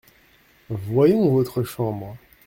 Voyons 0.87 1.29
votre 1.29 1.61
chambre. 1.61 2.17